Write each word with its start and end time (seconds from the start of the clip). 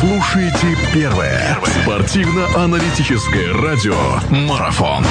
слушаете 0.00 0.76
первое 0.92 1.56
спортивно-аналитическое 1.64 3.52
радио 3.54 3.96
«Марафон». 4.30 5.02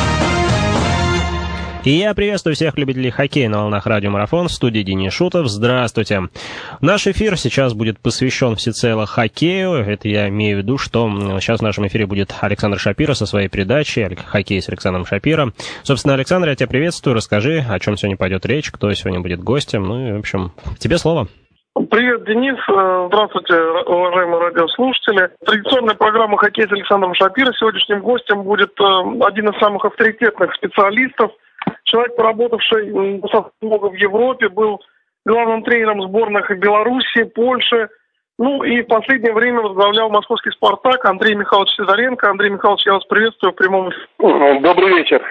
И 1.84 1.92
я 1.92 2.14
приветствую 2.14 2.56
всех 2.56 2.78
любителей 2.78 3.10
хоккея 3.10 3.50
на 3.50 3.60
волнах 3.60 3.86
Радио 3.88 4.12
Марафон 4.12 4.48
в 4.48 4.52
студии 4.52 4.82
Денис 4.82 5.12
Шутов. 5.14 5.48
Здравствуйте. 5.48 6.30
Наш 6.82 7.08
эфир 7.08 7.38
сейчас 7.38 7.74
будет 7.74 8.00
посвящен 8.00 8.56
всецело 8.56 9.06
хоккею. 9.06 9.74
Это 9.74 10.08
я 10.08 10.30
имею 10.30 10.58
в 10.58 10.62
виду, 10.62 10.78
что 10.78 11.10
сейчас 11.40 11.60
в 11.60 11.64
нашем 11.64 11.88
эфире 11.88 12.06
будет 12.06 12.34
Александр 12.42 12.80
Шапира 12.80 13.14
со 13.14 13.26
своей 13.26 13.50
передачей 13.50 14.16
«Хоккей 14.16 14.62
с 14.62 14.70
Александром 14.70 15.06
Шапира». 15.06 15.52
Собственно, 15.84 16.14
Александр, 16.14 16.50
я 16.50 16.56
тебя 16.56 16.68
приветствую. 16.68 17.16
Расскажи, 17.16 17.66
о 17.68 17.80
чем 17.80 17.98
сегодня 17.98 18.18
пойдет 18.18 18.46
речь, 18.46 18.72
кто 18.72 18.94
сегодня 18.94 19.20
будет 19.20 19.44
гостем. 19.44 19.84
Ну 19.84 20.10
и, 20.10 20.12
в 20.14 20.20
общем, 20.20 20.54
тебе 20.80 20.98
слово. 20.98 21.28
Привет, 21.76 22.24
Денис. 22.24 22.56
Э, 22.70 23.08
здравствуйте, 23.08 23.54
уважаемые 23.86 24.40
радиослушатели. 24.44 25.30
Традиционная 25.46 25.96
программа 25.96 26.38
«Хоккей 26.38 26.68
с 26.70 26.72
Александром 26.72 27.14
Шапира». 27.14 27.52
Сегодняшним 27.52 28.00
гостем 28.00 28.44
будет 28.44 28.72
э, 28.80 28.84
один 29.28 29.50
из 29.50 29.60
самых 29.60 29.84
авторитетных 29.84 30.56
специалистов, 30.56 31.32
человек, 31.84 32.16
поработавший 32.16 32.92
много 33.62 33.90
в 33.90 33.96
Европе, 33.96 34.48
был 34.48 34.80
главным 35.26 35.64
тренером 35.64 36.02
сборных 36.04 36.50
Беларуси, 36.58 37.24
Польши, 37.24 37.90
ну 38.40 38.64
и 38.64 38.82
в 38.82 38.88
последнее 38.88 39.34
время 39.34 39.60
возглавлял 39.62 40.10
московский 40.10 40.52
«Спартак» 40.52 41.04
Андрей 41.04 41.36
Михайлович 41.36 41.74
Сидоренко. 41.76 42.30
Андрей 42.30 42.52
Михайлович, 42.52 42.86
я 42.86 42.94
вас 42.94 43.06
приветствую 43.06 43.52
в 43.52 43.56
прямом 43.56 43.90
эфире. 43.90 44.60
Добрый 44.62 44.94
вечер. 44.96 45.22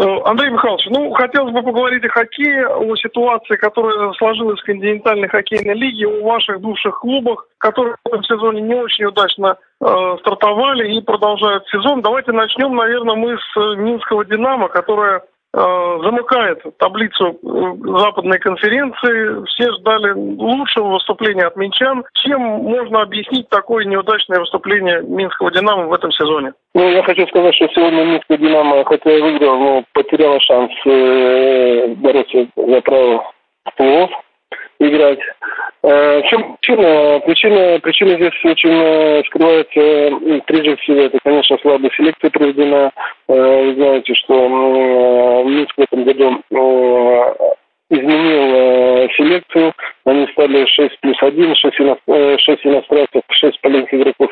Э, 0.00 0.18
Андрей 0.24 0.50
Михайлович, 0.50 0.86
ну, 0.88 1.12
хотелось 1.12 1.52
бы 1.52 1.62
поговорить 1.62 2.02
о 2.06 2.08
хоккее, 2.08 2.66
о 2.66 2.96
ситуации, 2.96 3.56
которая 3.56 4.10
сложилась 4.14 4.58
в 4.58 4.64
континентальной 4.64 5.28
хоккейной 5.28 5.74
лиге, 5.74 6.08
о 6.08 6.24
ваших 6.24 6.58
бывших 6.62 7.00
клубах, 7.00 7.46
которые 7.58 7.96
в 8.02 8.08
этом 8.08 8.24
сезоне 8.24 8.62
не 8.62 8.74
очень 8.74 9.04
удачно 9.04 9.58
э, 9.78 10.16
стартовали 10.20 10.94
и 10.94 11.02
продолжают 11.02 11.66
сезон. 11.68 12.00
Давайте 12.00 12.32
начнем, 12.32 12.74
наверное, 12.74 13.14
мы 13.14 13.36
с 13.36 13.76
Минского 13.76 14.24
«Динамо», 14.24 14.68
которая 14.68 15.20
Э, 15.20 15.22
замыкает 15.52 16.62
таблицу 16.78 17.30
э, 17.30 17.98
западной 17.98 18.38
конференции. 18.38 19.44
Все 19.46 19.72
ждали 19.72 20.12
лучшего 20.12 20.94
выступления 20.94 21.46
от 21.46 21.56
минчан. 21.56 22.04
Чем 22.14 22.40
можно 22.40 23.02
объяснить 23.02 23.48
такое 23.48 23.84
неудачное 23.84 24.40
выступление 24.40 25.02
Минского 25.02 25.50
«Динамо» 25.50 25.86
в 25.86 25.92
этом 25.92 26.12
сезоне? 26.12 26.52
Ну, 26.74 26.88
я 26.88 27.02
хочу 27.02 27.26
сказать, 27.26 27.54
что 27.56 27.68
сегодня 27.74 28.04
Минское 28.04 28.38
«Динамо», 28.38 28.84
хотя 28.84 29.12
и 29.12 29.20
выиграл, 29.20 29.58
но 29.58 29.84
потеряла 29.92 30.40
шанс 30.40 30.70
э, 30.86 31.94
бороться 31.96 32.46
за 32.56 32.80
право 32.82 33.32
плей 33.76 34.08
играть. 34.80 35.20
Э, 35.82 36.20
в 36.20 36.26
чем 36.26 36.56
причина? 36.60 37.20
Причина, 37.20 37.78
причина 37.80 38.10
здесь 38.14 38.44
очень 38.44 38.70
э, 38.72 39.22
скрывается, 39.26 40.42
прежде 40.46 40.76
всего, 40.76 41.00
это, 41.02 41.18
конечно, 41.22 41.58
слабая 41.62 41.90
селекция 41.96 42.30
проведена. 42.30 42.90
Э, 43.28 43.64
вы 43.64 43.74
знаете, 43.74 44.14
что 44.14 45.44
Минск 45.44 45.74
в 45.76 45.80
этом 45.80 46.04
году 46.04 46.42
изменил 47.92 49.08
селекцию. 49.16 49.72
Они 50.04 50.26
стали 50.28 50.64
6 50.64 51.00
плюс 51.00 51.16
1, 51.20 51.54
6, 51.56 51.80
ино... 51.80 51.98
6 52.38 52.66
иностранцев, 52.66 53.22
6 53.30 53.60
полевых 53.60 53.92
игроков 53.92 54.30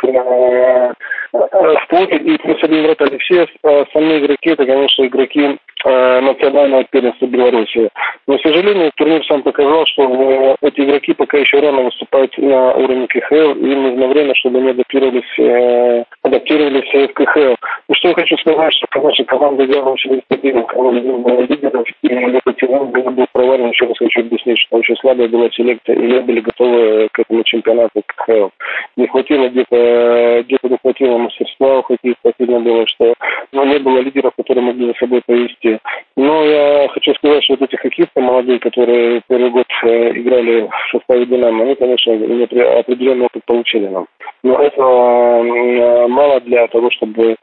в 1.33 1.87
плоте 1.89 2.17
и 2.17 2.39
плюс 2.39 2.63
один 2.63 2.85
вратарь. 2.85 3.19
Все 3.19 3.47
остальные 3.63 4.21
игроки, 4.21 4.51
это, 4.51 4.65
конечно, 4.65 5.05
игроки 5.05 5.41
Э, 5.41 5.57
национального 5.85 6.85
первенства 6.85 7.27
Беларуси. 7.27 7.89
Но, 8.27 8.37
к 8.37 8.43
сожалению, 8.43 8.93
турнир 8.97 9.25
сам 9.27 9.43
показал, 9.43 9.87
что 9.87 10.03
э, 10.03 10.57
эти 10.63 10.81
игроки 10.81 11.15
пока 11.15 11.39
еще 11.39 11.61
рано 11.61 11.83
выступают 11.83 12.37
на 12.37 12.75
уровне 12.75 13.07
КХЛ, 13.07 13.53
и 13.55 13.73
им 13.73 13.83
нужно 13.83 14.09
время, 14.09 14.35
чтобы 14.35 14.59
они 14.59 14.71
адаптировались, 14.71 15.39
э, 15.39 16.05
адаптировались 16.23 17.11
в 17.11 17.15
КХЛ. 17.15 17.55
И 17.89 17.95
что 17.95 18.09
я 18.09 18.15
хочу 18.15 18.37
сказать, 18.39 18.75
что 18.75 19.01
наша 19.03 19.25
команда 19.25 19.65
играла 19.65 19.91
очень 19.91 20.17
нестабильно, 20.17 20.63
команда 20.65 21.01
была 21.01 21.41
лидеров, 21.43 21.87
и 22.03 22.09
этот 22.09 22.59
сезон 22.61 22.91
был, 22.91 23.03
был 23.11 23.27
провален, 23.33 23.71
еще 23.71 23.87
раз 23.87 23.99
хочу 23.99 24.21
объяснить, 24.21 24.59
что 24.59 24.77
очень 24.77 24.97
слабая 24.97 25.29
была 25.29 25.49
селекция, 25.51 25.97
и 25.97 26.07
не 26.07 26.21
были 26.21 26.41
готовы 26.41 27.09
к 27.13 27.19
этому 27.21 27.43
чемпионату 27.45 28.03
КХЛ. 28.07 28.49
Не 28.97 29.07
хватило 29.07 29.49
где-то, 29.49 30.43
где-то 30.45 30.69
не 30.69 30.77
хватило 30.83 31.19
мастерства 31.19 31.79
у 31.79 31.83
хоккеистов, 31.83 32.33
видно 32.39 32.61
было, 32.61 32.87
что 32.87 33.15
но 33.53 33.65
не 33.65 33.79
было 33.79 34.01
лидеров, 34.01 34.35
которые 34.37 34.65
могли 34.65 34.89
за 34.89 34.95
собой 34.99 35.23
повести 35.25 35.68
хоккее. 35.69 35.81
Но 36.17 36.45
я 36.45 36.89
хочу 36.89 37.15
сказать, 37.15 37.45
что 37.45 37.57
вот 37.59 37.63
эти 37.63 37.77
хоккеисты 37.77 38.21
молодые, 38.21 38.59
которые 38.59 39.23
первый 39.29 39.51
год 39.51 39.67
э, 39.85 40.11
играли 40.13 40.69
в 40.69 40.91
составе 40.91 41.27
«Динамо», 41.27 41.65
они, 41.65 41.75
конечно, 41.75 42.13
определенный 42.13 43.27
опыт 43.27 43.45
получили 43.47 43.87
нам. 43.87 44.07
Но 44.43 44.61
это 44.61 46.09
мало 46.09 46.41
для 46.41 46.67
того, 46.69 46.91
чтобы 46.91 47.37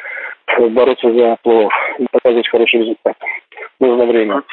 бороться 0.72 1.12
за 1.12 1.38
плов 1.44 1.72
и 2.00 2.06
показывать 2.12 2.48
хороший 2.50 2.82
результат. 2.82 3.16
Нужно 3.80 4.06
время. 4.06 4.44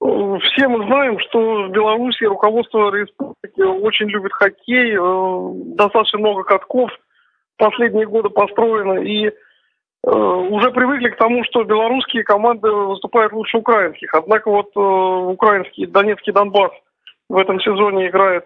Все 0.00 0.66
мы 0.66 0.86
знаем, 0.86 1.18
что 1.20 1.64
в 1.64 1.70
Беларуси 1.70 2.24
руководство 2.24 2.90
республики 2.94 3.60
очень 3.60 4.08
любит 4.08 4.32
хоккей, 4.32 4.96
э, 4.96 5.50
достаточно 5.76 6.18
много 6.18 6.42
катков 6.44 6.90
последние 7.58 8.06
годы 8.06 8.30
построено, 8.30 9.02
и 9.02 9.30
уже 10.02 10.70
привыкли 10.70 11.10
к 11.10 11.16
тому, 11.16 11.44
что 11.44 11.64
белорусские 11.64 12.24
команды 12.24 12.70
выступают 12.70 13.32
лучше 13.32 13.58
украинских. 13.58 14.14
Однако 14.14 14.50
вот 14.50 14.70
э, 14.74 14.80
украинский 14.80 15.86
Донецкий 15.86 16.32
Донбасс 16.32 16.72
в 17.28 17.36
этом 17.36 17.60
сезоне 17.60 18.08
играет 18.08 18.44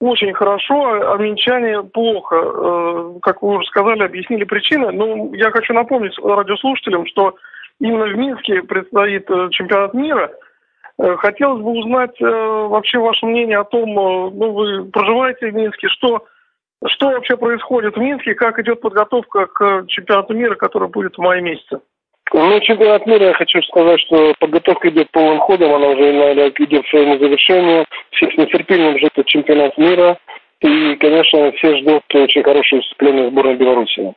очень 0.00 0.32
хорошо, 0.32 1.12
а 1.12 1.16
минчане 1.18 1.82
плохо. 1.82 2.36
Э, 2.36 3.14
как 3.22 3.42
вы 3.42 3.56
уже 3.56 3.66
сказали, 3.66 4.04
объяснили 4.04 4.44
причины. 4.44 4.92
Но 4.92 5.34
я 5.34 5.50
хочу 5.50 5.74
напомнить 5.74 6.16
радиослушателям, 6.22 7.06
что 7.06 7.34
именно 7.80 8.06
в 8.06 8.16
Минске 8.16 8.62
предстоит 8.62 9.26
чемпионат 9.50 9.94
мира. 9.94 10.30
Хотелось 11.18 11.62
бы 11.62 11.70
узнать 11.78 12.20
вообще 12.20 12.98
ваше 12.98 13.24
мнение 13.24 13.58
о 13.58 13.64
том, 13.64 13.94
ну 13.94 14.50
вы 14.50 14.84
проживаете 14.86 15.48
в 15.48 15.54
Минске, 15.54 15.86
что 15.88 16.24
что 16.86 17.10
вообще 17.10 17.36
происходит 17.36 17.96
в 17.96 18.00
Минске, 18.00 18.34
как 18.34 18.58
идет 18.58 18.80
подготовка 18.80 19.46
к 19.46 19.84
чемпионату 19.88 20.34
мира, 20.34 20.54
который 20.54 20.88
будет 20.88 21.16
в 21.16 21.18
мае 21.18 21.42
месяце? 21.42 21.80
Ну, 22.32 22.60
чемпионат 22.60 23.06
мира, 23.06 23.28
я 23.28 23.34
хочу 23.34 23.60
сказать, 23.62 24.00
что 24.00 24.34
подготовка 24.38 24.90
идет 24.90 25.10
полным 25.10 25.38
ходом, 25.38 25.72
она 25.74 25.88
уже, 25.88 26.12
наверное, 26.12 26.50
идет 26.50 26.84
к 26.84 26.88
своему 26.88 27.18
завершению. 27.18 27.86
Все 28.10 28.30
с 28.30 28.36
нетерпением 28.36 28.98
ждут 28.98 29.26
чемпионат 29.26 29.78
мира. 29.78 30.18
И, 30.60 30.96
конечно, 30.96 31.52
все 31.52 31.76
ждут 31.78 32.02
очень 32.12 32.42
хорошее 32.42 32.80
выступление 32.82 33.30
сборной 33.30 33.56
Беларуси. 33.56 34.14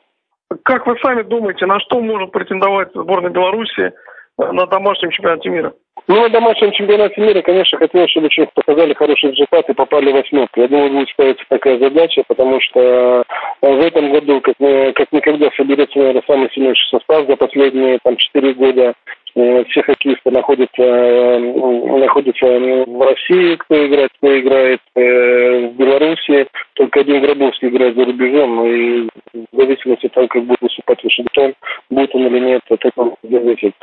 Как 0.63 0.85
вы 0.87 0.97
сами 0.99 1.21
думаете, 1.21 1.65
на 1.65 1.79
что 1.79 2.01
может 2.01 2.31
претендовать 2.31 2.89
сборная 2.93 3.31
Беларуси 3.31 3.93
на 4.37 4.65
домашнем 4.65 5.11
чемпионате 5.11 5.49
мира? 5.49 5.73
Ну, 6.07 6.21
на 6.21 6.29
домашнем 6.29 6.71
чемпионате 6.71 7.21
мира, 7.21 7.41
конечно, 7.41 7.77
хотелось, 7.77 8.09
чтобы 8.09 8.29
человек 8.29 8.53
показали 8.53 8.93
хороший 8.93 9.31
результат 9.31 9.69
и 9.69 9.73
попали 9.73 10.11
в 10.11 10.15
восьмерку. 10.15 10.59
Я 10.59 10.67
думаю, 10.67 10.91
будет 10.91 11.09
ставиться 11.09 11.45
такая 11.47 11.77
задача, 11.77 12.23
потому 12.27 12.59
что 12.59 13.23
э, 13.61 13.71
в 13.71 13.79
этом 13.85 14.11
году, 14.11 14.41
как, 14.41 14.55
как 14.57 15.11
никогда, 15.11 15.49
соберется, 15.55 15.99
наверное, 15.99 16.23
самый 16.25 16.49
сильнейший 16.51 16.87
состав 16.89 17.27
за 17.27 17.35
последние 17.35 17.99
там, 18.03 18.17
4 18.17 18.53
года. 18.53 18.93
Э, 19.35 19.63
все 19.69 19.83
хоккеисты 19.83 20.31
находятся, 20.31 20.81
э, 20.81 21.39
находятся 21.39 22.45
в 22.45 23.01
России, 23.01 23.55
кто 23.57 23.87
играет, 23.87 24.09
кто 24.17 24.39
играет 24.39 24.79
в 24.95 25.71
Беларуси. 25.77 26.47
Только 26.73 27.01
один 27.01 27.21
Гробовский 27.21 27.69
играет 27.69 27.95
за 27.95 28.05
рубежом, 28.05 28.65
и 28.65 29.07
в 29.33 29.55
зависимости 29.55 30.07
от 30.07 30.13
того, 30.13 30.27
как 30.27 30.43
будет 30.43 30.61
выступать 30.61 31.03
Вашингтон, 31.03 31.53
будет 31.89 32.15
он 32.15 32.27
или 32.27 32.39
нет, 32.39 32.61
от 32.69 32.83
этого 32.83 33.15
зависит. 33.21 33.73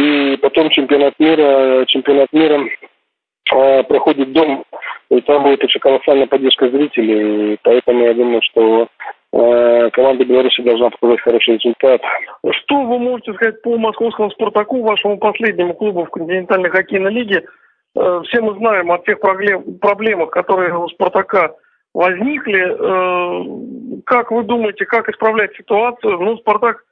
И 0.00 0.36
потом 0.38 0.70
чемпионат 0.70 1.14
мира, 1.18 1.84
чемпионат 1.86 2.32
мира 2.32 2.64
э, 3.52 3.82
проходит 3.82 4.32
дом, 4.32 4.64
и 5.10 5.20
там 5.20 5.42
будет 5.42 5.62
очень 5.62 5.80
колоссальная 5.80 6.26
поддержка 6.26 6.70
зрителей, 6.70 7.58
поэтому 7.62 8.04
я 8.04 8.14
думаю, 8.14 8.40
что 8.42 8.88
э, 9.32 9.90
команда 9.90 10.24
Беларуси 10.24 10.62
должна 10.62 10.88
показать 10.88 11.20
хороший 11.20 11.54
результат. 11.54 12.00
Что 12.50 12.82
вы 12.82 12.98
можете 12.98 13.34
сказать 13.34 13.60
по 13.60 13.76
московскому 13.76 14.30
«Спартаку», 14.30 14.82
вашему 14.82 15.18
последнему 15.18 15.74
клубу 15.74 16.04
в 16.04 16.10
континентальной 16.10 16.70
хоккейной 16.70 17.12
лиге? 17.12 17.44
Э, 17.94 18.22
все 18.26 18.40
мы 18.40 18.54
знаем 18.54 18.90
о 18.90 18.98
тех 18.98 19.18
проблемах, 19.20 20.30
которые 20.30 20.74
у 20.78 20.88
«Спартака» 20.88 21.54
возникли. 21.92 22.62
Э, 22.62 24.02
как 24.06 24.30
вы 24.30 24.44
думаете, 24.44 24.86
как 24.86 25.10
исправлять 25.10 25.54
ситуацию? 25.56 26.18
Ну, 26.20 26.38
«Спартак» 26.38 26.84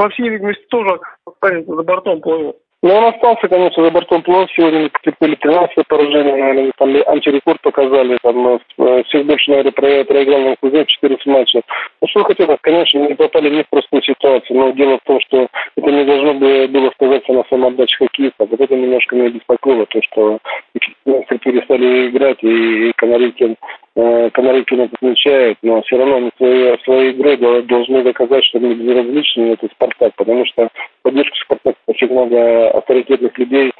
по 0.00 0.08
всей 0.08 0.30
видимости, 0.30 0.64
тоже 0.70 0.98
за 1.42 1.82
бортом 1.82 2.22
плывет. 2.22 2.56
Ну, 2.82 2.94
он 2.94 3.04
остался, 3.04 3.46
конечно, 3.46 3.84
за 3.84 3.90
бортом 3.90 4.22
плыл. 4.22 4.46
Сегодня 4.56 4.88
потерпели 4.88 5.34
13 5.34 5.86
поражений, 5.86 6.32
наверное, 6.32 6.72
там 6.78 6.96
антирекорд 7.06 7.60
показали. 7.60 8.16
Там, 8.22 8.58
э, 8.78 9.02
всех 9.08 9.26
больше, 9.26 9.50
наверное, 9.50 9.72
про, 9.72 10.04
проиграл 10.04 10.40
на 10.40 10.56
Кузе 10.56 10.86
14 10.86 11.26
матчей. 11.26 11.60
Ну, 12.00 12.08
что 12.08 12.24
хотелось, 12.24 12.58
конечно, 12.62 12.98
не 13.00 13.14
попали 13.14 13.50
не 13.50 13.62
в 13.62 13.68
простую 13.68 14.02
ситуацию, 14.02 14.58
но 14.58 14.70
дело 14.70 14.96
в 14.96 15.06
том, 15.06 15.20
что 15.20 15.48
это 15.76 15.90
не 15.90 16.04
должно 16.04 16.32
было 16.32 16.90
сказаться 16.92 17.32
на 17.34 17.44
самоотдаче 17.50 17.98
хоккеиста. 17.98 18.46
Вот 18.46 18.58
это 18.58 18.74
немножко 18.74 19.14
меня 19.14 19.28
беспокоило, 19.28 19.84
то, 19.84 20.00
что 20.02 20.38
перестали 21.04 22.08
играть, 22.08 22.42
и 22.42 22.92
Конорикин 22.96 23.56
э, 23.96 24.30
Конорыкин 24.30 24.80
это 24.80 24.96
отмечает, 24.96 25.58
но 25.62 25.82
все 25.82 25.98
равно 25.98 26.16
они 26.16 26.30
своей, 26.36 26.78
своей 26.84 27.12
игрой 27.12 27.36
должны 27.62 28.02
доказать, 28.02 28.44
что 28.44 28.58
они 28.58 28.74
безразличны, 28.74 29.52
это 29.52 29.68
Спартак, 29.72 30.12
потому 30.16 30.44
что 30.46 30.68
поддержку 31.02 31.36
Спартака 31.36 31.78
очень 31.86 32.10
много 32.10 32.70
авторитетных 32.70 33.36
людей 33.38 33.72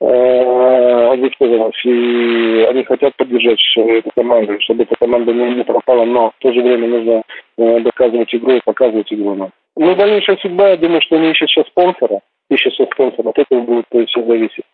э, 0.00 1.16
высказалось, 1.16 1.84
и 1.84 2.66
они 2.68 2.84
хотят 2.84 3.16
поддержать 3.16 3.60
эту 3.76 4.10
команду, 4.14 4.56
чтобы 4.60 4.84
эта 4.84 4.94
команда 4.96 5.32
не, 5.32 5.54
не 5.54 5.64
пропала, 5.64 6.04
но 6.04 6.30
в 6.30 6.42
то 6.42 6.52
же 6.52 6.60
время 6.60 6.88
нужно 6.88 7.22
э, 7.58 7.80
доказывать 7.80 8.34
игру 8.34 8.52
и 8.52 8.60
показывать 8.64 9.12
игру. 9.12 9.34
Ну, 9.34 9.50
ну 9.76 9.94
дальнейшая 9.94 10.36
судьба, 10.38 10.70
я 10.70 10.76
думаю, 10.76 11.00
что 11.02 11.16
они 11.16 11.30
ищут 11.30 11.50
сейчас 11.50 11.66
спонсора, 11.66 12.20
ищут 12.50 12.74
сейчас 12.74 12.88
спонсора, 12.88 13.30
от 13.30 13.38
этого 13.38 13.60
будет 13.60 13.86
есть, 13.92 14.10
все 14.10 14.22
зависеть. 14.24 14.64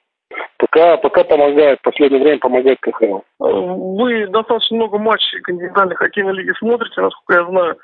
Пока, 0.59 0.97
пока 0.97 1.25
помогает, 1.25 1.79
в 1.79 1.83
последнее 1.83 2.23
время 2.23 2.39
помогает 2.39 2.79
КХЛ. 2.81 3.21
Вы 3.39 4.27
достаточно 4.29 4.77
много 4.77 4.99
матчей 4.99 5.41
континентальной 5.41 5.97
хоккейной 5.97 6.33
лиги 6.35 6.53
смотрите, 6.59 7.01
насколько 7.01 7.41
я 7.41 7.47
знаю. 7.49 7.77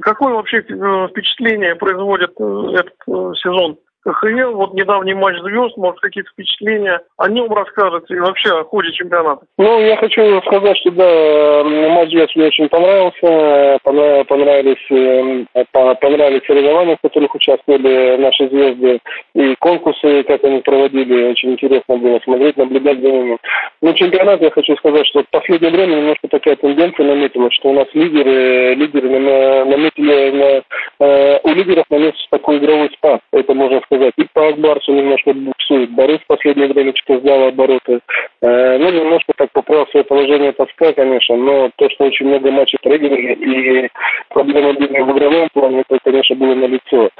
Какое 0.00 0.34
вообще 0.34 0.58
э, 0.58 1.08
впечатление 1.10 1.76
производит 1.76 2.32
э, 2.38 2.66
этот 2.74 2.94
э, 3.06 3.32
сезон? 3.36 3.78
КХЛ, 4.04 4.52
вот 4.52 4.74
недавний 4.74 5.14
матч 5.14 5.38
звезд, 5.40 5.76
может, 5.78 5.98
какие-то 6.00 6.30
впечатления 6.30 7.00
о 7.16 7.28
нем 7.28 7.50
расскажете 7.52 8.14
и 8.14 8.20
вообще 8.20 8.50
о 8.50 8.64
ходе 8.64 8.92
чемпионата? 8.92 9.46
Ну, 9.56 9.80
я 9.80 9.96
хочу 9.96 10.42
сказать, 10.42 10.76
что 10.78 10.90
да, 10.90 11.64
матч 11.64 12.10
звезд 12.10 12.36
мне 12.36 12.46
очень 12.46 12.68
понравился, 12.68 13.78
понравились, 13.82 14.90
эм, 14.90 15.46
понравились 15.72 16.46
соревнования, 16.46 16.96
в 16.96 17.00
которых 17.00 17.34
участвовали 17.34 18.16
наши 18.18 18.48
звезды, 18.48 19.00
и 19.34 19.54
конкурсы, 19.58 20.22
как 20.24 20.44
они 20.44 20.60
проводили, 20.60 21.30
очень 21.30 21.52
интересно 21.52 21.96
было 21.96 22.20
смотреть, 22.24 22.58
наблюдать 22.58 23.00
за 23.00 23.10
ними. 23.10 23.38
Ну, 23.80 23.94
чемпионат, 23.94 24.42
я 24.42 24.50
хочу 24.50 24.76
сказать, 24.76 25.06
что 25.06 25.22
в 25.22 25.30
последнее 25.30 25.72
время 25.72 25.96
немножко 25.96 26.28
такая 26.28 26.56
тенденция 26.56 27.06
наметилась, 27.06 27.54
что 27.54 27.70
у 27.70 27.72
нас 27.72 27.86
лидеры, 27.94 28.74
лидеры 28.74 29.08
наметили, 29.08 30.30
на, 30.30 31.06
э, 31.06 31.40
у 31.42 31.48
лидеров 31.54 31.84
наметился 31.88 32.26
такой 32.30 32.58
игровой 32.58 32.90
спад, 32.98 33.20
это 33.32 33.54
можно 33.54 33.80
сказать 33.80 33.93
сказать, 33.94 34.14
и 34.16 34.26
по 34.32 34.48
Акбарсу 34.48 34.92
немножко 34.92 35.32
буксует. 35.32 35.90
Борис 35.90 36.18
в 36.20 36.26
последнее 36.26 36.68
время 36.68 36.92
что-то 36.96 37.20
сдал 37.20 37.48
обороты. 37.48 38.00
Э, 38.42 38.78
ну, 38.78 38.90
немножко 38.90 39.32
так 39.36 39.50
поправил 39.52 39.86
свое 39.88 40.04
положение 40.04 40.52
тоска, 40.52 40.92
конечно, 40.92 41.36
но 41.36 41.70
то, 41.76 41.88
что 41.90 42.04
очень 42.04 42.26
много 42.26 42.50
матчей 42.50 42.78
проиграли 42.82 43.34
и 43.34 43.88
проблемы 44.30 44.74
были 44.74 45.00
в 45.00 45.16
игровом 45.16 45.48
плане, 45.52 45.82
это, 45.88 45.98
конечно, 46.02 46.36
было 46.36 46.54
налицо. 46.54 47.10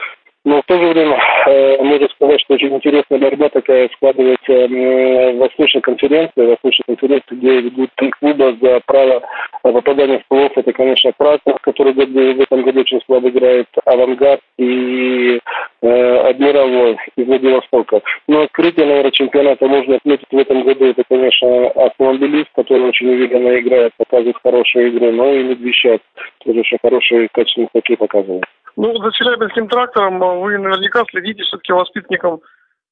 Но 0.44 0.61
в 0.61 0.67
то 0.67 0.79
же 0.79 0.88
время 0.88 1.19
э, 1.46 1.82
можно 1.82 2.06
сказать, 2.11 2.41
что 2.43 2.55
очень 2.55 2.75
интересная 2.75 3.19
борьба 3.19 3.49
такая 3.49 3.88
складывается 3.94 4.52
э, 4.52 5.32
в 5.32 5.38
Восточной 5.38 5.81
конференции, 5.81 6.32
в 6.37 6.49
Восточной 6.50 6.85
конференции, 6.87 7.35
где 7.35 7.61
ведут 7.62 7.91
три 7.96 8.11
клуба 8.11 8.55
за 8.61 8.81
право 8.85 9.23
попадания 9.62 10.19
в 10.19 10.29
плей 10.29 10.50
Это, 10.55 10.73
конечно, 10.75 11.12
Краков, 11.17 11.61
который 11.62 11.94
в 11.94 12.41
этом 12.41 12.62
году 12.62 12.81
очень 12.81 13.00
слабо 13.06 13.31
играет, 13.31 13.69
Авангард 13.87 14.41
и 14.58 15.41
э, 15.81 16.17
Адмирал 16.29 16.99
из 17.17 17.26
Владивостока. 17.26 18.02
Но 18.29 18.43
открытие, 18.43 18.85
наверное, 18.85 19.12
чемпионата 19.12 19.67
можно 19.67 19.96
отметить 19.96 20.29
в 20.31 20.37
этом 20.37 20.62
году. 20.64 20.85
Это, 20.85 21.05
конечно, 21.08 21.69
автомобилист, 21.69 22.50
который 22.55 22.88
очень 22.88 23.08
уверенно 23.08 23.58
играет, 23.58 23.93
показывает 23.96 24.37
хорошую 24.43 24.91
игру, 24.91 25.11
но 25.11 25.32
и 25.32 25.43
Медвещак 25.43 26.02
тоже 26.44 26.61
очень 26.61 26.79
хороший 26.82 27.29
качественный 27.32 27.69
хоккей 27.73 27.96
показывает. 27.96 28.44
Ну, 28.76 28.96
за 29.02 29.12
Челябинским 29.12 29.68
трактором 29.68 30.22
э, 30.22 30.40
вы 30.40 30.58
наверняка 30.58 31.04
следите 31.10 31.42
все-таки 31.42 31.72
воспитанником 31.72 32.40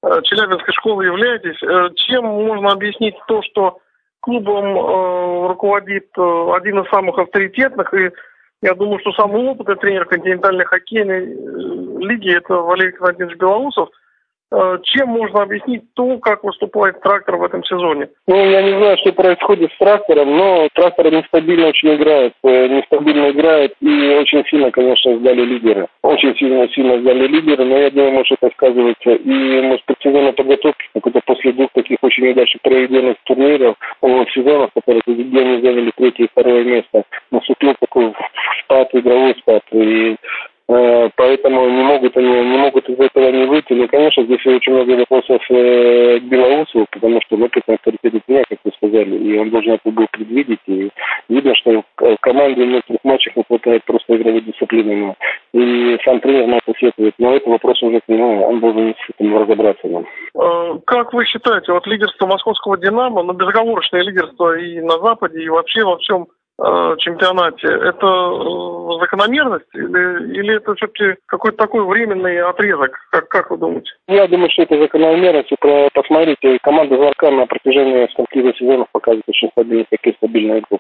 э, 0.03 0.23
Челябинской 0.23 0.73
школы 0.75 1.05
являетесь. 1.05 1.63
Э, 1.63 1.91
чем 1.95 2.25
можно 2.25 2.73
объяснить 2.73 3.17
то, 3.27 3.43
что 3.43 3.79
клубом 4.21 5.49
руководит 5.49 6.07
один 6.17 6.79
из 6.79 6.89
самых 6.91 7.19
авторитетных 7.19 7.93
и 7.93 8.13
я 8.63 8.75
думаю, 8.75 9.01
что 9.01 9.11
самый 9.15 9.43
опытный 9.43 9.75
тренер 9.75 10.05
континентальной 10.05 10.65
хоккейной 10.65 11.27
лиги 12.07 12.33
это 12.33 12.55
Валерий 12.55 12.93
Константинович 12.93 13.37
Белоусов– 13.37 13.89
Э, 13.99 14.02
чем 14.83 15.09
можно 15.09 15.43
объяснить 15.43 15.83
то, 15.95 16.19
как 16.19 16.45
выступает 16.45 17.01
трактор 17.01 17.37
в 17.37 17.45
этом 17.45 17.65
сезоне? 17.65 18.09
Ну, 18.27 18.37
я 18.37 18.63
не 18.63 18.77
знаю, 18.77 18.97
что 18.99 19.13
происходит 19.13 19.73
с 19.73 19.79
трактором, 19.79 20.37
но 20.37 20.69
трактор 20.75 21.11
нестабильно 21.11 21.69
очень 21.69 21.95
играет. 21.95 22.35
Э, 22.45 22.69
нестабильно 22.69 23.31
играет 23.31 23.75
и 23.81 24.19
очень 24.21 24.45
сильно, 24.47 24.71
конечно, 24.71 25.19
сдали 25.19 25.43
лидеры. 25.43 25.87
Очень 26.03 26.37
сильно, 26.37 26.69
сильно 26.69 27.01
сдали 27.01 27.27
лидеры, 27.27 27.65
но 27.65 27.79
я 27.79 27.91
думаю, 27.91 28.13
может, 28.13 28.39
это 28.41 28.53
сказывается 28.55 29.11
и, 29.11 29.61
может, 29.63 29.85
предсезонной 29.85 30.33
подготовки, 30.33 30.85
какой-то 30.95 31.21
после 31.25 31.53
двух 31.53 31.71
таких 31.73 31.99
очень 32.03 32.31
удачных 32.31 32.63
проведенных 32.63 33.17
турниров, 33.25 33.77
сезонов, 34.35 34.71
которые, 34.75 35.03
где 35.07 35.41
они 35.41 35.63
заняли 35.63 35.93
третье 35.97 36.25
и 36.25 36.29
второе 36.29 36.65
место, 36.65 37.05
наступил 37.31 37.75
такой 37.81 38.13
спад, 38.65 38.89
игровой 38.93 39.35
спад. 39.41 39.63
И 39.73 40.17
Э, 40.69 41.11
поэтому 41.33 41.69
не 41.69 41.83
могут 41.83 42.17
они 42.17 42.29
не 42.29 42.59
могут 42.59 42.89
из 42.89 42.99
этого 42.99 43.31
не 43.31 43.47
выйти. 43.47 43.73
Ну, 43.73 43.89
конечно, 43.89 44.23
здесь 44.25 44.45
очень 44.47 44.73
много 44.73 44.99
вопросов 44.99 45.43
э, 45.51 46.21
к 46.21 46.23
Белоусу, 46.25 46.87
потому 46.91 47.21
что 47.23 47.37
ну, 47.37 47.47
это 47.47 47.73
авторитет 47.73 48.23
меня, 48.29 48.43
как 48.49 48.59
вы 48.65 48.73
сказали, 48.77 49.17
и 49.17 49.39
он 49.39 49.51
должен 49.51 49.73
это 49.73 49.91
был 49.91 50.07
предвидеть. 50.11 50.61
И 50.67 50.91
видно, 51.29 51.55
что 51.55 51.83
в 51.99 52.17
команде 52.21 52.65
в 52.65 52.69
некоторых 52.69 53.01
матчах 53.05 53.37
не 53.37 53.45
хватает 53.45 53.85
просто 53.85 54.17
игровой 54.17 54.43
дисциплины. 54.43 55.15
И 55.55 55.99
сам 56.05 56.21
тренер 56.21 56.47
на 56.49 56.57
это 56.57 56.73
сетует. 56.79 57.15
Но 57.19 57.35
это 57.35 57.49
вопрос 57.49 57.83
уже 57.83 58.01
к 58.01 58.09
нему, 58.09 58.45
он 58.47 58.61
должен 58.61 58.95
с 58.95 59.11
этим 59.15 59.37
разобраться. 59.37 59.89
Да. 59.89 60.03
Э, 60.41 60.79
как 60.87 61.13
вы 61.13 61.25
считаете, 61.25 61.73
вот 61.73 61.87
лидерство 61.87 62.27
московского 62.27 62.77
«Динамо», 62.79 63.23
ну, 63.23 63.33
безоговорочное 63.33 64.03
лидерство 64.03 64.59
и 64.59 64.81
на 64.81 64.99
Западе, 64.99 65.43
и 65.43 65.49
вообще 65.49 65.85
во 65.85 65.97
всем 65.99 66.27
чемпионате, 66.99 67.67
это 67.67 68.07
э, 68.07 69.01
закономерность 69.01 69.75
или, 69.75 70.39
или 70.39 70.57
это 70.57 70.75
все-таки 70.75 71.17
какой-то 71.27 71.57
такой 71.57 71.85
временный 71.85 72.41
отрезок? 72.41 72.99
Как, 73.11 73.29
как 73.29 73.51
вы 73.51 73.59
думаете? 73.59 73.91
Я 74.09 74.29
думаю, 74.29 74.51
что 74.51 74.63
это 74.63 74.79
закономерность. 74.79 75.51
Посмотрите, 75.95 76.59
команда 76.63 76.97
Зварка 76.97 77.31
на 77.31 77.47
протяжении 77.47 78.09
скольких 78.13 78.57
сезонов 78.57 78.89
показывает 78.93 79.29
очень 79.29 79.51
стабильный, 79.51 79.87
какие 79.91 80.15
стабильные 80.15 80.61
игру. 80.61 80.79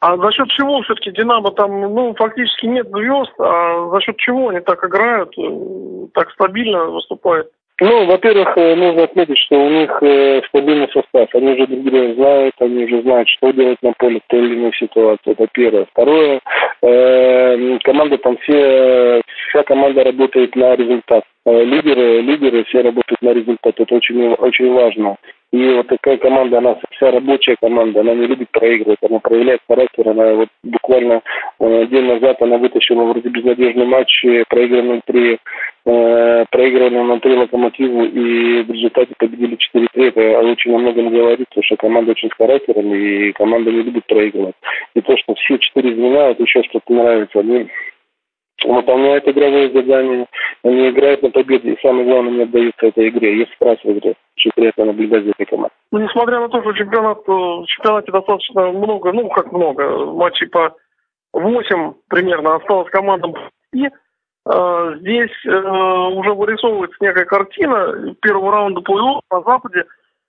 А 0.00 0.16
за 0.16 0.32
счет 0.32 0.48
чего 0.48 0.82
все-таки 0.82 1.12
Динамо 1.12 1.50
там, 1.52 1.80
ну, 1.80 2.14
фактически 2.14 2.66
нет 2.66 2.88
звезд, 2.88 3.32
а 3.38 3.90
за 3.90 4.00
счет 4.00 4.16
чего 4.16 4.48
они 4.48 4.60
так 4.60 4.82
играют, 4.84 5.32
э, 5.38 6.06
так 6.14 6.30
стабильно 6.32 6.84
выступают? 6.86 7.50
Ну, 7.78 8.06
во-первых, 8.06 8.56
э, 8.56 8.74
нужно 8.74 9.04
отметить, 9.04 9.36
что 9.36 9.54
у 9.56 9.68
них 9.68 9.98
э, 10.00 10.40
стабильный 10.48 10.88
состав. 10.88 11.28
Они 11.34 11.52
уже 11.52 11.66
друг 11.66 11.84
друга 11.84 12.14
знают, 12.14 12.54
они 12.58 12.84
уже 12.84 13.02
знают, 13.02 13.28
что 13.28 13.50
делать 13.50 13.82
на 13.82 13.92
поле 13.92 14.18
в 14.18 14.30
той 14.30 14.46
или 14.46 14.54
иной 14.54 14.72
ситуации. 14.72 15.32
Это 15.32 15.46
первое. 15.52 15.84
Второе, 15.92 16.40
э, 16.80 17.78
команда 17.84 18.16
там 18.16 18.38
все, 18.38 19.20
вся 19.50 19.62
команда 19.64 20.04
работает 20.04 20.56
на 20.56 20.74
результат. 20.74 21.24
Лидеры, 21.44 22.22
лидеры 22.22 22.64
все 22.64 22.80
работают 22.80 23.20
на 23.20 23.34
результат. 23.34 23.78
Это 23.78 23.94
очень, 23.94 24.32
очень 24.32 24.72
важно. 24.72 25.16
И 25.52 25.74
вот 25.74 25.86
такая 25.86 26.16
команда, 26.16 26.58
она 26.58 26.76
вся 26.90 27.10
рабочая 27.10 27.56
команда, 27.60 28.00
она 28.00 28.14
не 28.14 28.26
любит 28.26 28.50
проигрывать, 28.50 28.98
она 29.02 29.20
проявляет 29.20 29.60
характер, 29.68 30.08
она 30.08 30.34
вот 30.34 30.48
буквально 30.64 31.22
э, 31.60 31.86
день 31.86 32.04
назад 32.04 32.42
она 32.42 32.58
вытащила 32.58 33.04
вроде 33.04 33.28
безнадежный 33.28 33.86
матч, 33.86 34.24
проигранный 34.48 35.00
при 35.06 35.38
э, 35.86 36.44
проигрывали 36.50 36.98
на 36.98 37.20
три 37.20 37.34
локомотиву 37.36 38.04
и 38.04 38.62
в 38.64 38.70
результате 38.70 39.14
победили 39.16 39.56
4-3. 39.74 39.88
Это 40.08 40.40
очень 40.40 40.74
о 40.74 40.78
многом 40.78 41.10
говорит, 41.10 41.48
потому 41.48 41.64
что 41.64 41.76
команда 41.76 42.10
очень 42.10 42.30
с 42.30 42.36
характером 42.36 42.92
и 42.92 43.32
команда 43.32 43.70
не 43.70 43.82
любит 43.82 44.04
проигрывать. 44.06 44.56
И 44.94 45.00
то, 45.00 45.16
что 45.16 45.34
все 45.34 45.58
четыре 45.58 45.94
звена, 45.94 46.30
это 46.30 46.42
еще 46.42 46.62
что-то 46.64 46.92
нравится. 46.92 47.38
Они 47.38 47.68
выполняют 48.64 49.28
игровые 49.28 49.70
задания, 49.72 50.26
они 50.62 50.90
играют 50.90 51.22
на 51.22 51.30
победу, 51.30 51.68
и 51.68 51.80
самое 51.80 52.06
главное, 52.06 52.32
не 52.32 52.42
отдаются 52.42 52.86
этой 52.86 53.08
игре. 53.08 53.38
Есть 53.38 53.52
страсть 53.54 53.84
в 53.84 53.90
игре. 53.90 54.14
Очень 54.36 54.50
приятно 54.54 54.84
наблюдать 54.86 55.24
за 55.24 55.30
этой 55.30 55.46
командой. 55.46 55.74
Ну, 55.92 55.98
несмотря 55.98 56.40
на 56.40 56.48
то, 56.48 56.60
что 56.62 56.72
чемпионат, 56.72 57.18
э, 57.18 57.32
в 57.32 57.66
чемпионате 57.66 58.12
достаточно 58.12 58.72
много, 58.72 59.12
ну, 59.12 59.28
как 59.28 59.52
много, 59.52 60.06
матчей 60.06 60.48
по 60.48 60.74
8 61.32 61.92
примерно 62.08 62.56
осталось 62.56 62.90
командам 62.90 63.34
и 63.72 63.86
э, 63.86 64.94
здесь 65.00 65.44
э, 65.44 65.50
уже 65.50 66.32
вырисовывается 66.32 66.96
некая 67.00 67.24
картина 67.24 68.14
первого 68.22 68.52
раунда 68.52 68.80
плей-офф 68.80 69.20
на 69.30 69.40
Западе. 69.42 69.84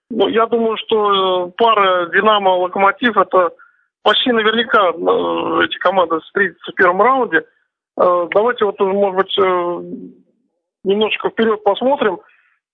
Ну, 0.10 0.28
я 0.28 0.46
думаю, 0.48 0.78
что 0.78 1.52
пара 1.58 2.08
«Динамо-Локомотив» 2.08 3.18
это 3.18 3.52
почти 4.04 4.32
наверняка 4.32 4.90
эти 5.66 5.78
команды 5.80 6.20
встретятся 6.20 6.72
в 6.72 6.76
первом 6.76 7.02
раунде– 7.02 7.44
Э, 7.57 7.57
давайте 7.98 8.66
вот, 8.66 8.80
может 8.80 9.16
быть, 9.16 9.38
э, 9.38 9.82
немножечко 10.84 11.30
вперед 11.30 11.63
посмотрим. 11.63 12.20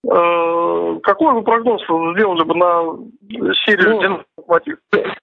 Э, 0.05 0.99
какой 1.01 1.33
вы 1.33 1.43
прогноз 1.43 1.81
сделали 1.83 2.43
бы 2.43 2.55
на 2.55 3.53
серию 3.65 3.91
ну, 3.91 4.01
«Динамо» 4.01 4.25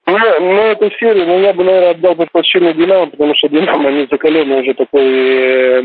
Ну, 0.07 0.19
ну, 0.40 0.62
эту 0.62 0.90
серию, 0.92 1.26
ну, 1.26 1.38
я 1.40 1.52
бы, 1.52 1.64
наверное, 1.64 1.90
отдал 1.90 2.16
предпочтение 2.16 2.73
«Динамо», 2.73 3.11
потому 3.11 3.35
что 3.35 3.49
«Динамо» 3.49 3.90
не 3.90 4.09
закаленный 4.11 4.62
уже 4.62 4.75
такой 4.75 5.02
э, 5.02 5.83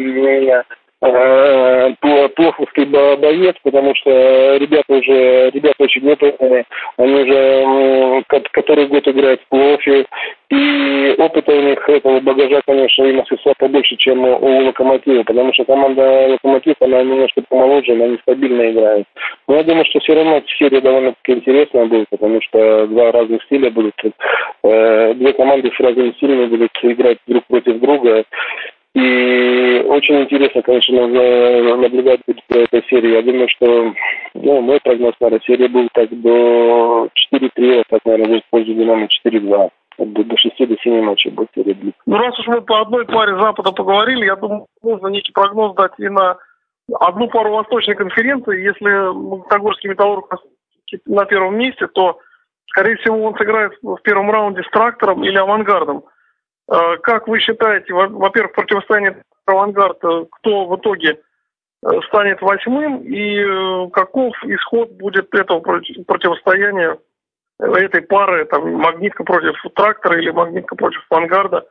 плоховский 1.02 2.86
боец, 3.18 3.56
потому 3.64 3.94
что 3.96 4.58
ребята 4.58 4.94
уже, 4.94 5.50
ребята 5.52 5.84
очень 5.84 6.10
опытные, 6.10 6.66
они 6.98 7.14
уже 7.14 8.24
который 8.52 8.88
год 8.88 9.08
играют 9.08 9.42
в 9.42 9.48
плохе, 9.50 10.06
и 10.50 11.16
опыта 11.18 11.52
у 11.52 11.62
них 11.62 11.90
этого 11.90 12.20
багажа, 12.20 12.62
конечно, 12.66 13.04
и 13.04 13.14
мастерства 13.14 13.54
побольше, 13.58 13.96
чем 13.98 14.24
у 14.24 14.66
Локомотива, 14.66 15.24
потому 15.24 15.54
что 15.54 15.66
команда 15.66 16.28
Локомотив, 16.30 16.76
она 16.80 17.04
немножко 17.04 17.42
помоложе, 17.50 17.94
она 17.94 18.08
нестабильно 18.08 18.72
играет. 18.72 19.06
Но 19.48 19.58
я 19.58 19.64
думаю, 19.64 19.86
что 19.86 20.00
все 20.00 20.14
равно 20.14 20.42
серия 20.58 20.82
довольно-таки 20.82 21.34
интересная 21.34 21.86
будет, 21.86 22.10
потому 22.10 22.42
что 22.42 22.88
два 22.88 23.12
разных 23.12 23.44
стиля 23.44 23.72
будут, 23.72 23.96
э, 24.64 25.14
две 25.16 25.34
команды 25.34 25.72
с 25.76 25.80
разными 25.80 26.12
стилями 26.12 26.46
будут 26.46 26.72
играть 26.82 27.18
друг 27.28 27.44
против 27.48 27.80
друга. 27.80 28.24
И 28.96 29.84
очень 29.88 30.22
интересно, 30.22 30.62
конечно, 30.62 31.08
наблюдать 31.08 32.22
за 32.50 32.60
этой 32.60 32.84
серией. 32.90 33.16
Я 33.16 33.22
думаю, 33.22 33.50
что 33.50 33.94
ну, 34.34 34.62
мой 34.62 34.80
прогноз, 34.82 35.14
наверное, 35.20 35.46
серия 35.46 35.68
будет 35.68 35.90
так 35.94 36.10
до 36.22 37.10
4-3, 37.34 37.82
а 37.82 37.84
так, 37.90 38.06
наверное, 38.06 38.28
будет 38.28 38.46
в 38.46 38.50
пользу 38.50 38.74
Динамо 38.74 39.08
4-2 39.26 39.70
до, 39.98 40.24
до 40.24 40.38
6 40.38 40.68
до 40.68 40.76
7 40.78 41.02
матчей 41.04 41.32
будет 41.32 41.50
серия. 41.56 41.76
Ну, 42.06 42.18
раз 42.18 42.38
уж 42.40 42.48
мы 42.48 42.62
по 42.62 42.82
одной 42.82 43.06
паре 43.06 43.38
Запада 43.40 43.72
поговорили, 43.72 44.26
я 44.26 44.36
думаю, 44.36 44.68
можно 44.82 45.08
некий 45.08 45.32
прогноз 45.32 45.76
дать 45.76 45.94
и 45.98 46.10
на 46.10 46.38
одну 47.00 47.28
пару 47.28 47.52
Восточной 47.52 47.96
конференции. 47.96 48.64
Если 48.64 49.14
Магнитогорский 49.14 49.90
металлург 49.90 50.34
на 51.06 51.26
первом 51.26 51.58
месте, 51.58 51.88
то, 51.88 52.20
скорее 52.68 52.98
всего, 52.98 53.24
он 53.24 53.36
сыграет 53.36 53.74
в 53.82 53.98
первом 54.04 54.32
раунде 54.32 54.64
с 54.64 54.70
трактором 54.70 55.24
или 55.24 55.38
авангардом. 55.38 56.04
Э, 56.72 56.98
как 57.02 57.28
вы 57.28 57.40
считаете, 57.40 57.94
во-первых, 57.94 58.54
противостояние 58.54 59.22
авангард, 59.46 60.00
кто 60.00 60.66
в 60.66 60.76
итоге 60.78 61.20
э, 61.84 61.90
станет 62.08 62.42
восьмым 62.42 63.04
и 63.04 63.40
э, 63.40 63.90
каков 63.92 64.34
исход 64.44 64.92
будет 64.94 65.34
этого 65.34 65.60
противостояния 65.60 66.98
этой 67.60 68.02
пары, 68.02 68.46
там, 68.46 68.74
магнитка 68.74 69.24
против 69.24 69.56
трактора 69.76 70.20
или 70.20 70.30
магнитка 70.30 70.76
против 70.76 71.06
авангарда 71.10 71.66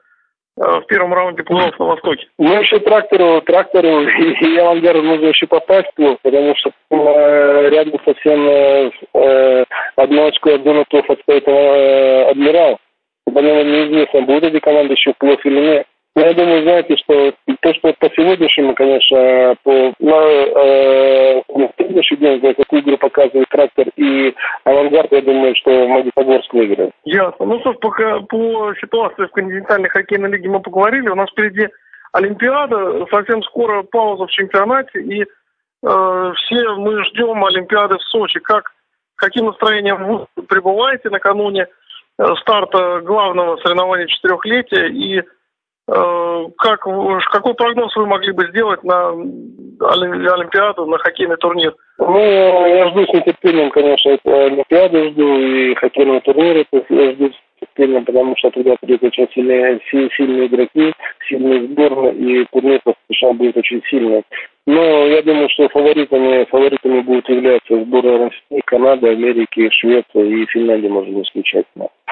в 0.57 0.83
первом 0.83 1.13
раунде 1.13 1.43
плей 1.43 1.79
на 1.79 1.85
Востоке? 1.85 2.27
Ну, 2.39 2.59
еще 2.59 2.79
трактору, 2.79 3.43
трактору 3.43 4.01
и 4.03 4.57
авангарду 4.57 5.03
нужно 5.03 5.27
еще 5.27 5.47
попасть 5.47 5.91
потому 6.23 6.55
что 6.57 6.71
э, 6.91 7.69
рядом 7.71 8.01
совсем 8.05 8.49
э, 8.49 9.65
одно 9.97 10.27
очко 10.27 10.51
плей 10.51 11.11
отстоит 11.11 11.47
э, 11.49 12.31
адмирал 12.31 12.79
по 13.27 13.39
нему 13.39 13.63
неизвестно, 13.63 14.23
будут 14.23 14.45
эти 14.45 14.61
команды 14.61 14.95
еще 14.95 15.13
плей 15.19 15.39
или 15.45 15.61
нет. 15.61 15.87
Но 16.17 16.23
я 16.23 16.33
думаю, 16.33 16.63
знаете, 16.63 16.97
что 16.97 17.33
то, 17.61 17.75
что 17.75 17.93
по 17.99 18.09
сегодняшнему, 18.11 18.75
конечно, 18.75 19.57
по 19.65 19.93
на, 19.99 20.15
э, 20.15 21.43
в 21.49 21.71
следующий 21.77 22.17
день, 22.17 22.41
какую 22.41 22.83
игру 22.83 22.97
показывает 22.99 23.49
трактор 23.49 23.89
и 23.97 24.33
авангард, 24.63 25.11
я 25.11 25.23
думаю, 25.23 25.57
что 25.57 25.89
Магнитогорск 25.89 26.53
выиграет. 26.53 26.93
Ясно. 27.05 27.47
Ну, 27.47 27.59
что 27.61 27.73
пока 27.75 28.21
по 28.21 28.73
ситуации 28.81 29.27
в 29.27 29.33
континентальной 29.33 29.89
хоккейной 29.89 30.31
лиге 30.31 30.49
мы 30.49 30.61
поговорили. 30.61 31.09
У 31.09 31.17
нас 31.17 31.29
впереди 31.31 31.67
Олимпиада, 32.13 33.07
совсем 33.11 33.43
скоро 33.43 33.83
пауза 33.83 34.27
в 34.27 34.31
чемпионате, 34.31 35.01
и 35.01 35.23
э, 35.23 36.33
все 36.37 36.75
мы 36.77 37.05
ждем 37.07 37.45
Олимпиады 37.45 37.99
в 37.99 38.03
Сочи. 38.03 38.39
Как, 38.39 38.71
каким 39.17 39.47
настроением 39.47 40.07
вы 40.07 40.45
пребываете 40.47 41.11
накануне? 41.11 41.67
Старта 42.41 43.01
главного 43.01 43.57
соревнования 43.57 44.07
четырехлетия 44.07 44.87
и 44.87 45.19
э, 45.19 46.45
как, 46.59 46.81
какой 46.81 47.55
прогноз 47.55 47.95
вы 47.97 48.07
могли 48.07 48.33
бы 48.33 48.47
сделать 48.49 48.85
на 48.85 49.09
Олимпиаду, 49.11 50.87
на 50.87 50.99
хоккейный 50.99 51.37
турнир? 51.37 51.75
Ну, 51.99 52.67
я 52.67 52.89
жду 52.91 53.05
с 53.05 53.13
нетерпением, 53.13 53.71
конечно, 53.71 54.17
Олимпиаду 54.25 55.11
жду 55.11 55.39
и 55.39 55.75
хоккейного 55.75 56.21
турнира 56.21 56.65
я 56.71 57.13
жду 57.13 57.31
с 57.31 57.61
нетерпением, 57.61 58.05
потому 58.05 58.37
что 58.37 58.51
туда 58.51 58.77
придут 58.81 59.03
очень 59.03 59.29
сильные, 59.35 59.81
сильные 59.91 60.47
игроки, 60.47 60.95
сильные 61.29 61.67
сборные, 61.67 62.13
и 62.13 62.47
турнир 62.53 62.81
по 62.85 62.95
будет 63.33 63.57
очень 63.57 63.83
сильный. 63.91 64.23
Но 64.67 65.07
я 65.07 65.21
думаю, 65.23 65.49
что 65.51 65.69
фаворитами, 65.69 66.45
фаворитами 66.47 67.01
будут 67.01 67.29
являться 67.29 67.85
сборная 67.85 68.19
России, 68.19 68.63
Канады, 68.65 69.09
Америки, 69.09 69.69
Швеция 69.71 70.25
и 70.25 70.47
Финляндия, 70.47 70.89
можно 70.89 71.11
не 71.11 71.23
исключать. 71.23 71.67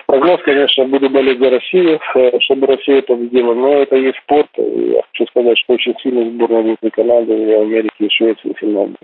Прогноз, 0.06 0.42
конечно, 0.42 0.84
буду 0.84 1.08
болеть 1.08 1.38
за 1.38 1.48
Россию, 1.48 1.98
э, 2.14 2.38
чтобы 2.40 2.66
Россия 2.66 3.02
сделала, 3.08 3.54
но 3.54 3.78
это 3.78 3.96
есть 3.96 4.18
спорт. 4.18 4.48
Я 4.58 5.00
хочу 5.02 5.26
сказать, 5.30 5.58
что 5.58 5.72
очень 5.72 5.94
сильная 6.02 6.30
сборная 6.30 6.62
будет 6.62 6.92
Канады, 6.92 7.32
Америки, 7.32 8.08
Швеции, 8.10 8.50
и 8.50 8.54
Финляндии. 8.58 8.96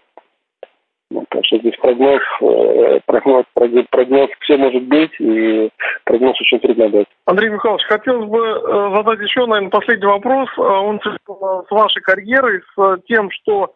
Ну, 1.11 1.25
так 1.31 1.45
что 1.47 1.59
здесь 1.59 1.77
прогноз, 1.81 2.21
э, 2.43 3.01
прогноз, 3.07 3.45
прогноз, 3.55 3.87
прогноз 3.91 4.31
все 4.41 4.57
может 4.59 4.83
быть, 4.85 5.13
и 5.19 5.71
прогноз 6.05 6.39
очень 6.41 6.61
трудно 6.61 6.91
дать. 6.91 7.07
Андрей 7.25 7.49
Михайлович, 7.49 7.85
хотелось 7.87 8.29
бы 8.29 8.39
э, 8.39 8.97
задать 8.97 9.21
еще, 9.21 9.47
наверное, 9.47 9.71
последний 9.71 10.07
вопрос. 10.07 10.49
Он 10.59 11.01
с 11.01 11.71
вашей 11.71 12.03
карьерой, 12.03 12.61
с 12.77 12.99
тем, 13.07 13.31
что 13.31 13.75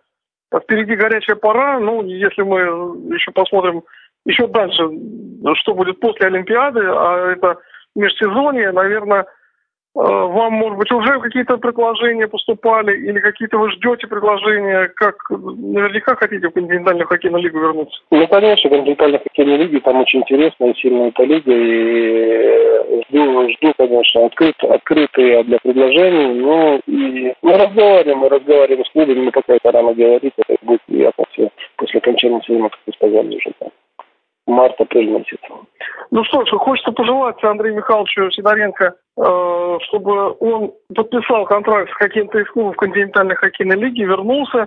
впереди 0.54 0.94
горячая 0.94 1.36
пора. 1.36 1.80
Ну, 1.80 2.02
если 2.02 2.42
мы 2.42 2.58
еще 3.14 3.30
посмотрим 3.32 3.82
еще 4.26 4.46
дальше, 4.46 4.82
что 5.54 5.74
будет 5.74 6.00
после 6.00 6.26
Олимпиады, 6.26 6.80
а 6.84 7.32
это 7.32 7.56
межсезонье, 7.94 8.72
наверное, 8.72 9.24
Э, 9.24 9.26
вам, 9.94 10.54
может 10.54 10.78
быть, 10.78 10.90
уже 10.90 11.20
какие-то 11.20 11.58
предложения 11.58 12.26
поступали 12.26 12.96
или 12.96 13.20
какие-то 13.20 13.58
вы 13.58 13.70
ждете 13.72 14.06
предложения, 14.06 14.88
как 14.96 15.16
наверняка 15.28 16.14
хотите 16.16 16.48
в 16.48 16.52
континентальную 16.52 17.06
хоккейную 17.06 17.42
лигу 17.42 17.58
вернуться? 17.58 18.00
Ну, 18.10 18.26
конечно, 18.26 18.70
в 18.70 18.72
континентальной 18.72 19.18
хоккейной 19.18 19.56
лиге 19.58 19.80
там 19.80 20.00
очень 20.00 20.20
интересная 20.20 20.70
и 20.70 20.80
сильная 20.80 21.12
лига, 21.18 21.52
и 21.52 23.02
жду, 23.08 23.50
жду, 23.50 23.72
конечно, 23.76 24.26
открыт, 24.26 24.56
открытые 24.64 25.44
для 25.44 25.58
предложений, 25.58 26.40
ну, 26.40 26.80
и 26.86 27.34
мы 27.42 27.58
разговариваем, 27.58 28.18
мы 28.18 28.28
разговариваем 28.30 28.84
с 28.86 28.90
клубами, 28.90 29.24
но 29.26 29.30
пока 29.30 29.54
это 29.54 29.72
рано 29.72 29.92
говорить, 29.92 30.32
это 30.36 30.56
будет 30.62 30.82
приятно 30.86 31.24
все 31.32 31.50
после 31.76 31.98
окончания 31.98 32.40
сезона, 32.46 32.70
как 32.70 32.80
вы 32.86 32.92
сказали 32.94 33.36
уже 33.36 33.52
там 33.58 33.68
март-апрель 34.46 35.10
месяц. 35.10 35.38
Ну 36.12 36.24
что 36.24 36.44
ж, 36.44 36.50
хочется 36.50 36.92
пожелать 36.92 37.42
Андрею 37.42 37.74
Михайловичу 37.74 38.30
Сидоренко, 38.32 38.84
э, 38.84 39.78
чтобы 39.88 40.36
он 40.40 40.74
подписал 40.94 41.46
контракт 41.46 41.90
с 41.90 41.94
каким-то 41.94 42.38
из 42.38 42.50
клубов 42.50 42.76
континентальной 42.76 43.34
хоккейной 43.34 43.76
лиги, 43.76 44.02
вернулся, 44.02 44.66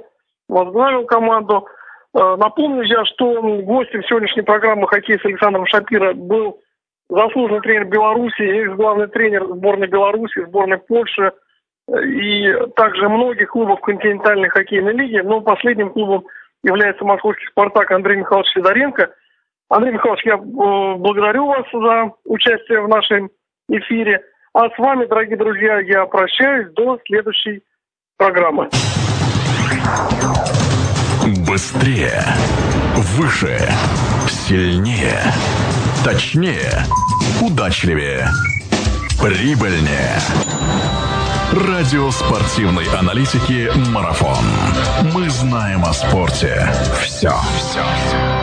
возглавил 0.49 1.05
команду. 1.05 1.67
Э, 2.15 2.35
напомню 2.37 2.81
я, 2.81 3.05
что 3.05 3.43
гостем 3.61 4.03
сегодняшней 4.05 4.41
программы 4.41 4.87
«Хоккей» 4.87 5.19
с 5.19 5.25
Александром 5.25 5.67
Шапира 5.67 6.13
был 6.15 6.61
заслуженный 7.11 7.61
тренер 7.61 7.85
Беларуси, 7.85 8.41
экс-главный 8.41 9.07
тренер 9.07 9.45
сборной 9.45 9.87
Беларуси, 9.87 10.43
сборной 10.47 10.79
Польши 10.79 11.31
и 11.87 12.55
также 12.75 13.07
многих 13.07 13.51
клубов 13.51 13.81
континентальной 13.81 14.49
хоккейной 14.49 14.93
лиги. 14.93 15.19
Но 15.19 15.41
последним 15.41 15.91
клубом 15.91 16.25
является 16.63 17.05
московский 17.05 17.45
«Спартак» 17.51 17.91
Андрей 17.91 18.17
Михайлович 18.17 18.51
Сидоренко– 18.51 19.11
Андрей 19.69 19.93
Михайлович, 19.93 20.23
я 20.25 20.35
э, 20.35 20.97
благодарю 20.97 21.47
вас 21.47 21.65
за 21.73 22.11
участие 22.25 22.81
в 22.81 22.87
нашем 22.87 23.29
эфире. 23.69 24.21
А 24.53 24.69
с 24.69 24.77
вами, 24.77 25.05
дорогие 25.05 25.37
друзья, 25.37 25.79
я 25.79 26.05
прощаюсь 26.05 26.71
до 26.73 26.99
следующей 27.05 27.63
программы. 28.17 28.69
Быстрее, 31.47 32.21
выше, 33.17 33.57
сильнее, 34.29 35.19
точнее, 36.05 36.71
удачливее, 37.41 38.27
прибыльнее. 39.19 40.19
Радио 41.51 42.11
спортивной 42.11 42.85
аналитики 42.97 43.69
«Марафон». 43.91 44.45
Мы 45.13 45.29
знаем 45.29 45.83
о 45.85 45.93
спорте. 45.93 46.67
Все. 47.01 47.31
Все. 47.57 48.34